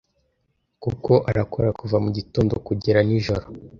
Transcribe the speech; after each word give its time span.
kuko 0.83 1.11
arakora 1.29 1.69
kuva 1.79 1.97
mugitondo 2.03 2.53
kugera 2.67 2.99
nijoro, 3.07 3.45